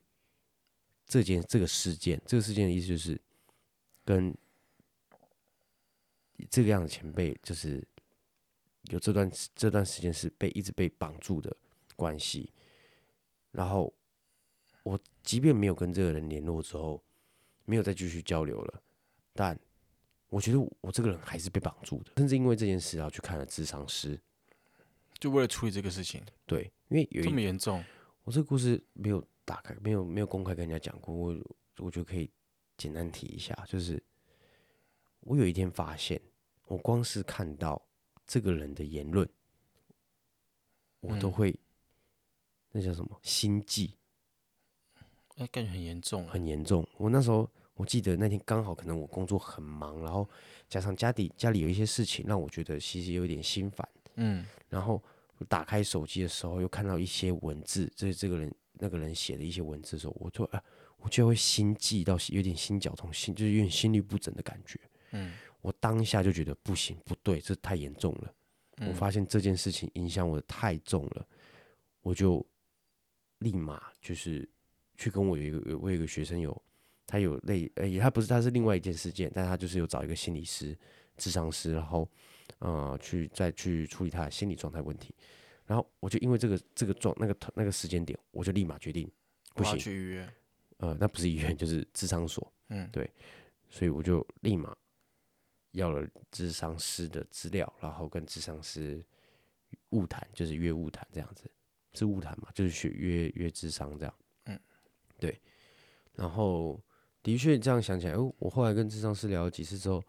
[1.07, 3.19] 这件这个事件，这个事件的意思就是
[4.05, 4.37] 跟
[6.51, 7.83] 这个样的前辈，就是
[8.91, 11.57] 有这段这段时间是被一直被绑住的
[11.97, 12.53] 关系。
[13.53, 13.91] 然后
[14.83, 17.03] 我即便没有跟这个人联络之后，
[17.65, 18.83] 没有再继续交流了，
[19.33, 19.59] 但
[20.31, 24.19] 我觉得我这个人还是被绑住的，甚至因为这件事然后去看了智商师。
[25.19, 27.85] 就为了处理这个事情，对，因为有这一么严重，
[28.25, 31.37] 我这个故事没有打开，没有没有公开跟人家讲过，我
[31.77, 32.31] 我觉得可以
[32.79, 34.03] 简单提一下，就是
[35.21, 36.19] 我有一天发现，
[36.65, 37.87] 我光是看到
[38.27, 39.29] 这个人的言论，
[41.01, 41.61] 我都嗯会、
[42.71, 43.93] 那叫什么心悸，
[45.37, 46.33] 哎，感觉很严重啊。
[46.33, 46.89] 很严重。
[46.97, 47.47] 我那时候
[47.81, 50.29] 我记得那天刚好可能我工作很忙，然后
[50.69, 53.89] 加上家里家里有一些事情，让我觉得其实有点心烦。
[54.17, 55.03] 嗯然后
[55.39, 60.63] 我打开手机的时候，又看到一些文字，这这个人那个人写的一些文字的时候，我就啊，
[60.99, 64.79] 我就会心悸到有点心绞痛，心就是有点心律不整的感觉。
[65.13, 68.35] 嗯我当下就觉得不行，不对，这太严重了。
[68.81, 71.27] 我嗯发现这件事情影响我的太重了，
[72.03, 72.47] 我就
[73.39, 74.47] 立马就是
[74.99, 76.51] 去跟我有一个我有一个学生有，
[77.11, 80.79] 他有类呃，他不是他是另外一件事件，但他就是有找一个心理师、
[81.17, 82.09] 智商师，然后
[82.61, 85.13] 呃去再去处理他的心理状态问题。
[85.67, 89.11] 然后我就因为这个这个状那个那个时间点，我就立马决定
[89.55, 90.33] 不行，去预约。
[90.79, 93.11] 呃，那不是医院就是智商所， 嗯对
[93.69, 94.77] 所以我就立马
[95.73, 99.05] 要了智商师的资料，然后跟智商师
[99.91, 101.51] 误谈，就是约误谈这样子，
[101.93, 104.15] 是误谈嘛，就是去约约智商这样。
[104.47, 104.59] 嗯，
[105.19, 105.41] 对。
[106.17, 106.83] 然后
[107.23, 110.03] 的确这样想起来，哦，我后来跟智商师聊了几次之后，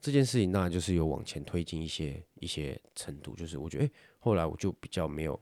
[0.00, 5.40] 这件事情当然就是有往前推进一些一些程度，就是我觉得，哎、后来我就比较没有。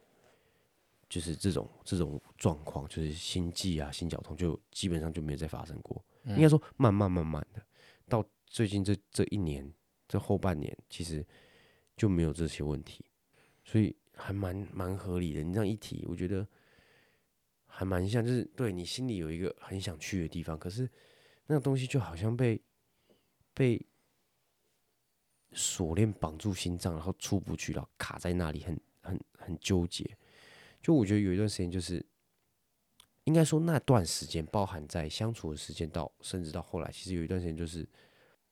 [1.09, 6.05] 就是这种这种状况，就是心悸啊、心绞痛，就基本上就没有再发生过。
[6.25, 7.65] 应该说慢慢慢慢的，
[8.09, 9.73] 到最近这这一年
[10.09, 11.25] 这后半年，其实
[11.97, 13.05] 就没有这些问题，
[13.65, 15.45] 所以还蛮蛮合理的。
[15.45, 16.45] 你这样一提，我觉得
[17.77, 20.89] 还蛮像，就是对你心里有一个很想去的地方，可是
[21.47, 22.61] 那个东西就好像被
[23.53, 23.85] 被
[25.53, 30.17] 锁链绑住心脏，然后出不去，然后卡在那里，很很很纠结。
[30.83, 32.05] 就我觉得有一段时间就是。
[33.27, 37.85] 应该说那段时间包含在相处的时间到，甚至到后来，其实有一段时间就是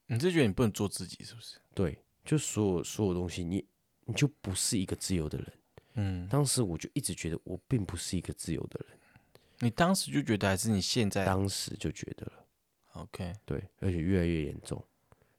[0.09, 1.61] 你是觉得你不能做自己，是不是？
[1.73, 3.65] 对，就所有所有东西，你
[4.05, 5.53] 你就不是一个自由的人。
[5.93, 8.99] 嗯，当时我就一直觉得我并不是一个自由的人，
[9.61, 12.47] 你当时就觉得还是你现在当时就觉得了
[12.95, 13.33] ，OK？
[13.45, 14.83] 对，而且越来越严重。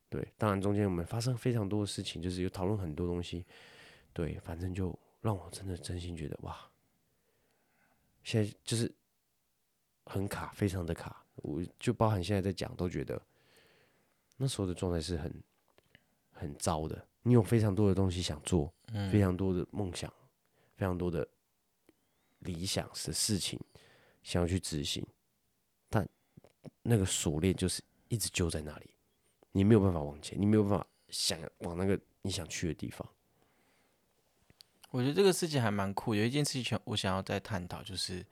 [0.10, 3.45] 对，当然中间我们发生非常多的事情，就是有讨论很多东西。
[4.13, 6.58] 对，反正就让我真的真心觉得哇，
[8.23, 8.89] 现在就是
[10.06, 11.25] 很卡，非常的卡。
[11.36, 13.21] 我就包含现在在讲，都觉得
[14.38, 15.43] 那时候的状态是很
[16.32, 17.06] 很糟的。
[17.23, 20.12] 你有非常多的东西想做，嗯非常多的梦想，
[20.78, 21.28] 非常多的
[22.39, 23.60] 理想的事情
[24.25, 25.05] 想要去执行，
[25.88, 26.05] 但
[26.81, 28.89] 那个锁链就是一直揪在那里，
[29.51, 33.07] 你没有办法往前，你没有办法想往那个你想去的地方。
[34.89, 36.15] 我觉得这个事情还蛮酷。
[36.15, 38.25] 有一件事情我想要再探讨，就是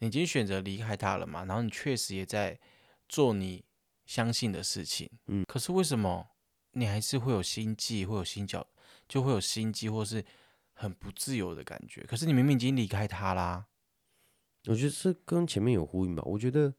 [0.00, 2.60] 你已经选择离开他了嘛，然后你确实也在
[3.08, 3.64] 做你
[4.04, 6.28] 相信的事情，嗯可是为什么
[6.72, 8.66] 你还是会有心悸，会有心绞，
[9.08, 10.22] 就会有心悸，或是
[10.74, 12.02] 很不自由的感觉？
[12.02, 13.66] 可是你明明已经离开他啦，
[14.66, 16.22] 我觉得这跟前面有呼应吧。
[16.24, 16.72] 我觉得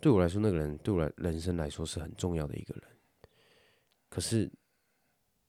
[0.00, 2.84] 对我来说，那个人对我来人生来说是很重要的一个人，
[4.08, 4.50] 可是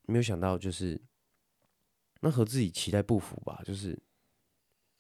[0.04, 1.02] 没有想到，就是
[2.22, 3.62] 那和自己期待不符吧。
[3.66, 3.98] 就是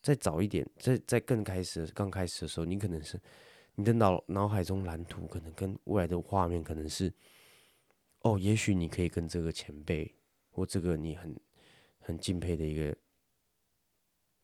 [0.01, 3.19] 再早一点，在在更开始刚开始的时候，你可能是
[3.75, 7.11] 你的脑脑海中蓝图，可能跟未来的画面可能是，
[8.19, 10.15] 哦，也许你可以跟这个前辈
[10.49, 11.35] 或这个你很
[11.99, 12.95] 很敬佩的一个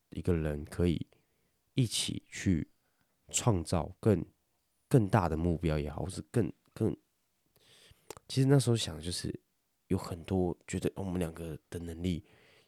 [0.10, 1.08] 一个人，可以
[1.74, 2.70] 一起去
[3.30, 4.26] 创造更
[4.88, 6.96] 更大的目标也好，或是更更，
[8.28, 9.34] 其实那时候想的就是
[9.88, 12.26] 有很多觉得我们两个的能力，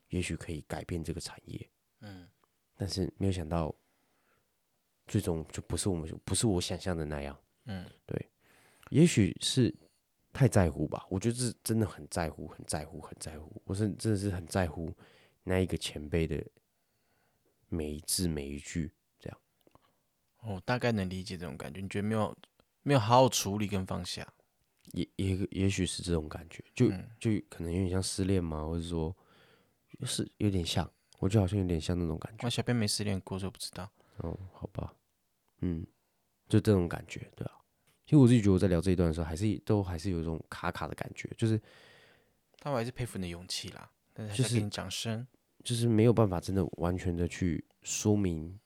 [0.09, 1.69] 也许可以改变这个产业，
[2.01, 2.27] 嗯，
[2.75, 3.73] 但是没有想到，
[5.07, 7.37] 最终就不是我们不是我想象的那样。
[7.65, 8.29] 嗯，对
[8.89, 9.73] 也许是
[10.31, 13.61] 太在乎吧，我觉得是真的很在乎，很在乎，很在乎。
[13.65, 14.93] 我是真的是很在乎
[15.43, 16.45] 那一个前辈的
[17.73, 18.91] 每一字每一句。
[19.19, 19.39] 这样。
[20.41, 21.81] 哦大概能理解这种感觉。
[21.81, 22.37] 你觉得没有
[22.81, 24.27] 没有好好处理跟放下？
[24.91, 29.15] 也也也许是这种感觉，就、嗯就可能有点像失恋嘛，或者说，
[30.05, 30.87] 是有点像，
[31.19, 32.45] 我觉得好像有点像那种感觉。
[32.45, 33.89] 我小编没失恋过，所以不知道。
[34.17, 34.93] 哦，好吧，
[35.61, 35.87] 嗯，
[36.49, 37.53] 就这种感觉，对啊。
[38.05, 41.59] 其实我自己觉得我在聊这一段的时候，还是都还是有一种卡卡的感觉，就是
[42.59, 45.25] 但我还是佩服你的勇气啦，但是还就是给你掌声。
[45.63, 48.59] 就是没有办法真的完全的去说明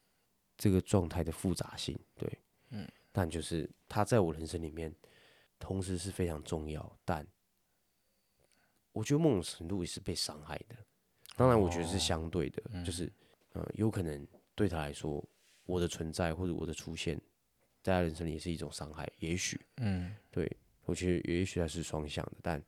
[0.58, 2.28] 这个状态的复杂性，对，
[2.72, 4.94] 嗯，但就是他在我人生里面，
[5.60, 7.26] 同时是非常重要，但
[8.92, 10.76] 我觉得某种程度也是被伤害的。
[11.36, 13.12] 当然，我觉得是哦相对的，嗯就是
[13.54, 15.24] 呃，有可能对他来说，
[15.66, 17.16] 我的存在或者我的出现，
[17.84, 19.62] 在他人生里也是一种伤害，也许。
[19.78, 20.52] 嗯，对
[20.86, 22.60] 我觉得也许它是双向的，但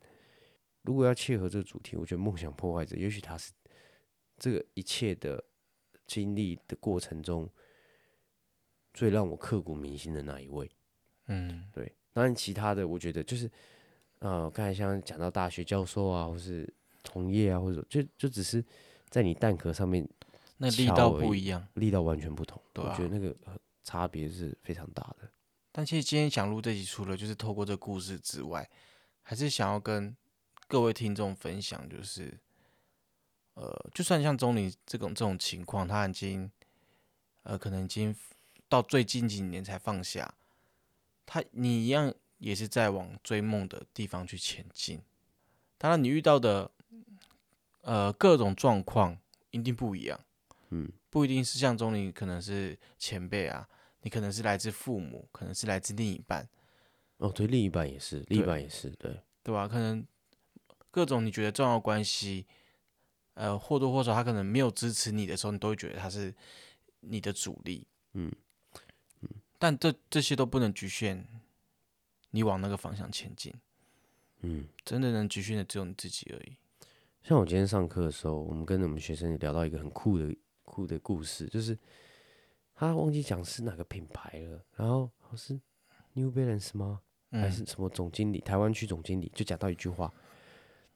[0.84, 3.52] 如果要切合这个主题，我觉得梦想破坏者，也许他是
[4.40, 5.44] 这个一切的
[6.08, 7.50] 经历的过程中
[8.94, 10.70] 最让我刻骨铭心的那一位。
[11.28, 13.50] 嗯，对，当然其他的我觉得就是
[14.20, 16.68] 呃，刚才像讲到大学教授啊，或是
[17.04, 18.64] 同业啊，或者就就只是
[19.10, 20.08] 在你蛋壳上面
[20.58, 21.68] 那力道不一样。
[21.76, 25.30] 力道完全不同，对啊我觉得那个呃差别是非常大的。
[25.72, 28.68] 但其实今天想录这集，除了就是透过这个故事之外，
[29.22, 30.16] 还是想要跟
[30.68, 32.38] 各位听众分享，就是
[33.60, 36.50] 呃，就算像钟离这种这种情况，他已经
[37.44, 38.16] 呃，可能已经
[38.70, 40.34] 到最近几年才放下，
[41.26, 45.02] 他你一样也是在往追梦的地方去前进。
[45.78, 46.72] 当然，你遇到的
[47.82, 49.18] 呃各种状况
[49.52, 50.18] 一定不一样，
[50.70, 53.68] 嗯，不一定是像钟离可能是前辈啊，
[54.04, 56.48] 你可能是来自父母，可能是来自另一半，
[57.18, 59.68] 哦，对，另一半也是，另一半也是，对，对吧？
[59.68, 60.06] 可能
[60.90, 62.46] 各种你觉得重要关系，
[63.40, 66.36] 呃，或多或少他可能没有支持你的时候，你都会觉得他是
[67.00, 67.88] 你的主力。
[68.14, 68.30] 嗯
[69.22, 71.26] 嗯，但这这些都不能局限
[72.32, 73.54] 你往那个方向前进，
[74.42, 74.68] 嗯。
[74.84, 76.58] 真的能局限的只有你自己而已。
[77.24, 81.78] 像我今天上课的时候，我们跟我们学生也聊到一个很酷的酷的故事，就是
[82.76, 85.58] 他忘记讲是哪个品牌了，然后是
[86.12, 87.00] New Balance 吗？
[87.32, 90.14] 还嗯是什么总经理，台湾区总经理就讲到一句话，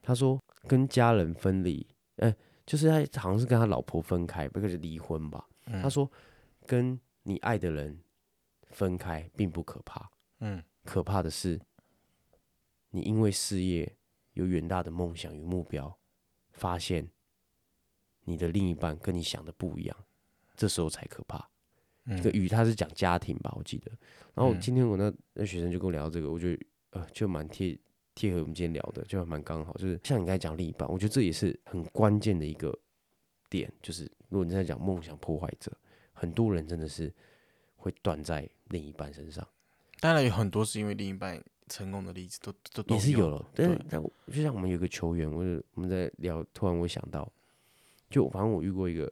[0.01, 1.85] 他说跟家人分离，
[2.17, 2.33] 呃，
[2.65, 5.47] 就是他好像是跟他老婆分开，不是离婚吧？
[5.65, 6.09] 嗯他说
[6.65, 7.99] 跟你爱的人
[8.71, 11.59] 分开并不可怕，嗯可怕的是，
[12.89, 13.95] 你因为事业
[14.33, 15.97] 有远大的梦想与目标，
[16.51, 17.09] 发现
[18.25, 19.97] 你的另一半跟你想的不一样，
[20.55, 21.49] 这时候才可怕。
[22.05, 23.89] 嗯这个与他是讲家庭吧，我记得。
[24.33, 27.79] 然后嗯今天我那那学生就跟我聊这个，我觉得呃就蛮贴
[28.15, 29.73] 贴合我们今天聊的，就还蛮刚好。
[29.73, 32.77] 就是像你刚才讲另一半，我觉得这也是很关键的一个
[33.49, 35.71] 点，就是如果你在讲梦想破坏者，
[36.11, 37.13] 很多人真的是
[37.75, 39.47] 会断在另一半身上。
[39.99, 43.77] 当然有很多是因为另一半成功的例子都都都也是有了，但是
[44.27, 47.31] 就像我们有个球员，我就我们在聊，突然我想到，
[48.09, 49.11] 就反正我遇过一个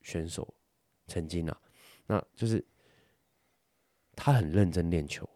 [0.00, 0.54] 选手，
[1.06, 1.60] 曾经啊，
[2.06, 2.64] 那就是
[4.16, 5.28] 他很认真练球，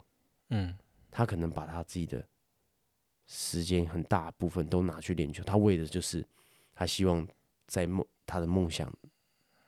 [0.48, 0.76] 嗯
[1.10, 2.26] 他可能把他自己的
[3.26, 6.24] 时间很大部分都拿去练球，他为的就是
[6.74, 7.26] 他希望
[7.66, 8.92] 在梦他的梦想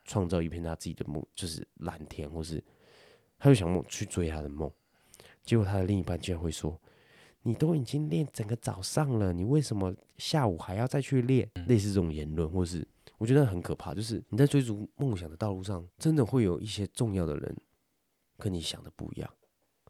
[0.05, 2.63] 创造一片他自己的梦，就是蓝天，或是
[3.37, 4.71] 他就想梦去追他的梦。
[5.43, 6.79] 结果他的另一半竟然会说
[7.43, 17.57] ：“你都已经练整个早上了，你为什么下午还要再去练？”类似这种言论，或是我觉得很可怕，就是你在追逐梦想的道路上，真的会有一些重要的人
[18.37, 19.33] 跟你想的不一样。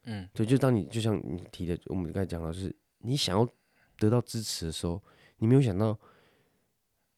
[0.04, 3.48] 嗯对，就当你就像你提的，我们刚才讲到，就是你想要
[4.00, 5.02] 得到支持的时候，
[5.38, 5.98] 你没有想到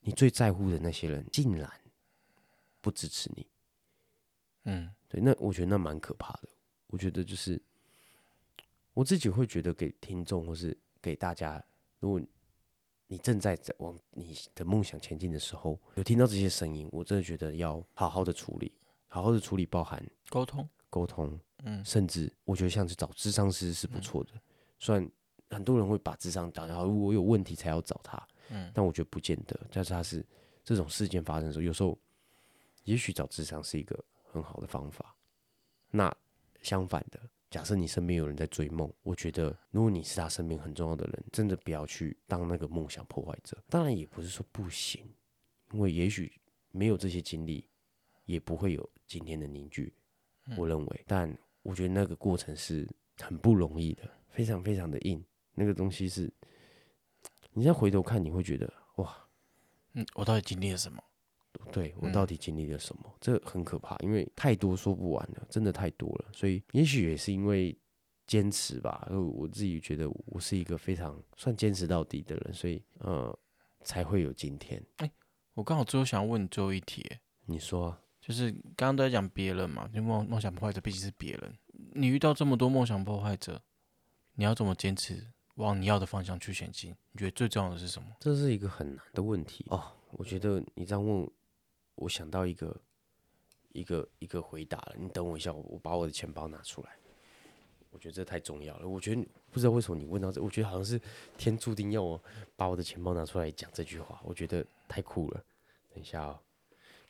[0.02, 1.72] 你最在乎的那些人竟然
[2.82, 3.48] 不支持你。
[4.64, 6.50] 嗯对，那我觉得那蛮可怕的。
[6.88, 7.62] 我觉得就是
[8.94, 11.64] 我自己会觉得，给听众或是给大家，
[12.00, 12.22] 如果
[13.08, 18.72] 你正在在往你的梦想前进的时候，有听到这些声音，我真的觉得要好好的处理，
[19.08, 24.32] 好好的处理，包含沟通，沟通，嗯甚至我觉得像是找智商师是不错的。
[24.80, 25.10] 虽然
[25.52, 29.60] 很多人会把智商当然后我有问题才要找他，嗯但我觉得不见得。
[29.72, 30.26] 但是他是
[30.64, 31.98] 这种事件发生的时候，有时候
[32.84, 35.16] 也许找智商是一个很好的方法。
[35.90, 36.12] 那
[36.62, 43.58] 相反的，假设你身边有人在追梦，我觉得如果你是他身边很重要的人，真的不要去当那个梦想破坏者。
[43.68, 45.04] 当然也不是说不行，
[45.74, 46.32] 因为也许
[46.72, 47.68] 没有这些经历，
[48.26, 49.94] 也不会有今天的凝聚。
[50.58, 52.88] 我认为，但我觉得那个过程是
[53.20, 55.24] 很不容易的，非常非常的硬。
[55.56, 56.32] 那个东西是，
[57.52, 59.16] 你现在回头看，你会觉得哇，
[59.94, 61.02] 嗯，我到底经历了什么？
[61.72, 63.14] 对我嗯到底经历了什么？
[63.20, 66.30] 这很可怕，因为太多说不完了，真的太多了。
[66.34, 67.78] 所以也许也是因为
[68.26, 73.38] 坚持吧，呃我自己觉得我是一个非常算坚持到底的人，所以呃
[73.84, 74.82] 才会有今天。
[74.98, 75.12] 哎
[75.54, 77.06] 我刚好最后想要问你最后一题，
[77.46, 81.58] 你说啊就是刚刚都在讲别人嘛，就梦梦想破坏者毕竟是别人。
[81.94, 83.62] 你遇到这么多梦想破坏者，
[84.36, 85.32] 你要怎么坚持
[85.62, 86.96] 往你要的方向去前进？
[87.12, 88.08] 你觉得最重要的是什么？
[88.20, 89.92] 这是一个很难的问题哦。
[90.12, 91.30] 我觉得你这样问，
[91.96, 92.76] 我想到一个
[93.72, 94.96] 一个一个回答了。
[94.98, 96.90] 你等我一下，我我把我的钱包拿出来。
[97.92, 98.88] 我觉得这太重要了。
[98.88, 99.22] 我觉得
[99.52, 101.00] 不知道为什么你问到这，我觉得好像是
[101.38, 102.22] 天注定要我
[102.56, 104.22] 把我的钱包拿出来讲这句话。
[104.24, 105.44] 我觉得太酷了。
[105.94, 106.40] 等一下哦，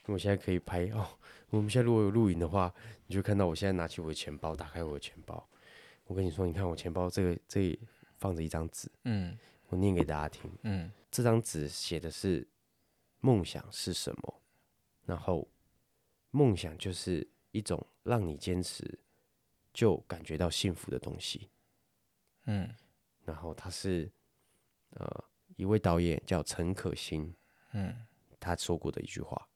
[0.06, 1.06] 我现在可以拍哦。
[1.50, 2.72] 我们现在如果有录影的话，
[3.06, 5.48] 你就看到我现在拿起我的钱包，打开我的钱包。
[6.06, 7.78] 我跟你说，你看我钱包这个这
[8.22, 9.36] 放着一张纸，嗯
[9.68, 10.48] 我念给大家听。
[10.62, 12.46] 嗯这张纸写的是
[13.20, 14.42] 梦想是什么，
[15.04, 15.48] 然后
[16.30, 18.98] 梦想就是一种让你坚持
[19.74, 21.50] 就感觉到幸福的东西。
[22.44, 22.72] 嗯
[23.24, 24.10] 然后他是
[24.90, 25.24] 呃
[25.56, 27.34] 一位导演叫陈可辛，
[27.72, 28.06] 嗯
[28.38, 29.48] 他说过的一句话。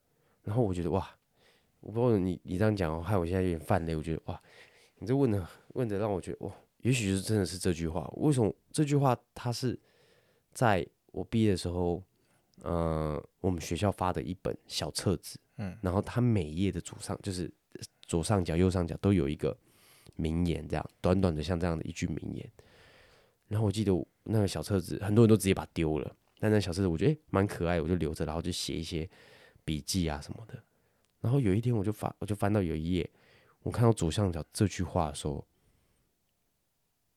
[0.42, 1.08] 然后我觉得哇，
[1.80, 3.94] 我不知道你你这样讲哦，害我现在有点犯累。
[3.94, 4.42] 我觉得哇，
[4.98, 8.08] 你这问的问的让我觉得哇，也许就是真的是这句话。
[8.16, 9.78] 为什么这句话它是
[10.52, 12.02] 在我毕业的时候，
[12.62, 17.52] 呃，我们学校发的一本小册子，嗯，然后它每一页的左上就是
[18.02, 19.56] 左上角、右上角都有一个
[20.14, 22.50] 名言，这样短短的像这样的一句名言。
[23.48, 23.92] 然后我记得
[24.24, 29.08] 那个小册子，很多人都直接把它丢了，但那小册子我觉得诶蛮可爱，我就留着，然后就写一些
[29.64, 30.62] 笔记啊什么的。
[31.20, 33.10] 然后有一天我就翻，我就翻到有一页，
[33.62, 35.46] 我看到左上角这句话的时候，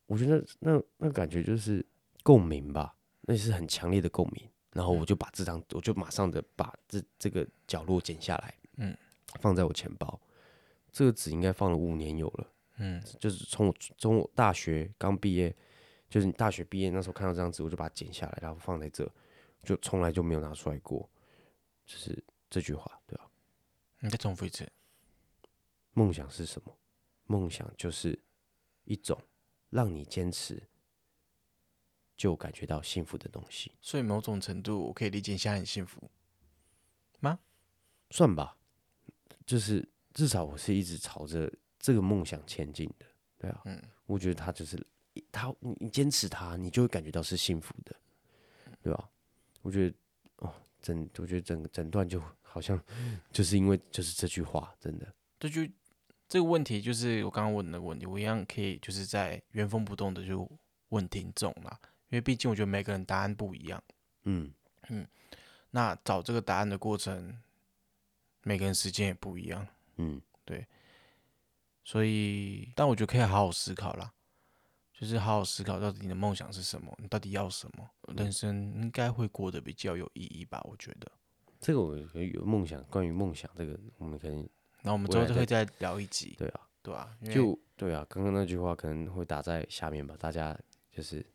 [0.09, 1.85] 我觉得那那感觉就是
[2.23, 4.49] 共鸣吧，那是很强烈的共鸣。
[4.73, 8.97] 然后我就把这张，我就马上的把这这个角落剪下来，嗯，
[9.39, 10.19] 放在我钱包。
[10.91, 12.47] 这个纸应该放了五年有了。
[12.77, 15.55] 嗯就是从我从我大学刚毕业，
[16.09, 19.07] 就是你大学毕业那时候看到这张纸，我就把它剪下来，然后放在这，
[19.63, 21.07] 就从来就没有拿出来过。
[21.85, 23.29] 就是这句话，对吧、
[23.99, 24.67] 你再重复一次。
[25.93, 26.75] 梦想是什么？
[27.25, 28.17] 梦想就是
[28.85, 29.19] 一种
[29.69, 30.61] 让你坚持
[32.17, 36.09] 就感觉到幸福的东西，所以某种程度，我可以理解一下很幸福
[37.19, 37.39] 吗。
[38.11, 38.57] 算吧。
[39.45, 43.05] 就是至少我是一直朝着这个梦想前进的，
[43.37, 43.61] 对啊。
[43.65, 44.75] 嗯我觉得他就是
[45.31, 47.95] 他，你你坚持他，你就会感觉到是幸福的，
[48.81, 49.09] 对吧？
[49.61, 49.95] 我觉得
[50.37, 52.79] 哦，整我觉得整整段就好像
[53.31, 55.61] 就是因为就是这句话，真的，这就
[56.29, 60.47] 这个问题，就是我刚刚问的问题，我一样可以就是在原封不动的就
[60.89, 63.83] 问听众啦，因为毕竟我觉得每个人答案不一样。
[64.25, 64.53] 嗯
[64.89, 65.07] 嗯，
[65.71, 67.35] 那找这个答案的过程，
[68.43, 70.67] 每个人时间也不一样，嗯，对
[71.83, 74.13] 所以，但我觉得可以好好思考啦，
[74.93, 80.61] 就是好好思考到底你的梦想是什么，你到底要什么，人生应该会过得比较有意义吧？
[80.69, 81.11] 我觉得，
[81.59, 84.47] 这个我有有梦想，关于梦想这个，我们可能
[84.81, 90.57] 然后我们之后就会再聊一集，对啊，对啊，就对啊，刚刚那句话可能会打在下面吧，大家
[90.91, 91.25] 就是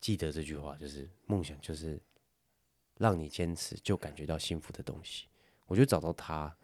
[0.00, 2.00] 记得这句话，就是梦想就是
[2.98, 5.26] 让你坚持就感觉到幸福的东西。
[5.66, 6.54] 我觉得找到它，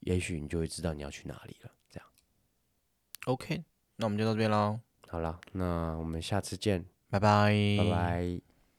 [0.00, 1.70] 也许你就会知道你要去哪里了。
[1.90, 2.08] 这样
[3.26, 3.64] ，OK，
[3.96, 8.53] 那我们就到这边喽，好了，那我们下次见，拜拜，拜拜。